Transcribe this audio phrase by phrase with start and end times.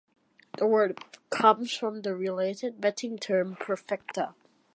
[0.57, 0.97] The word
[1.29, 4.33] comes from the related betting term, perfecta.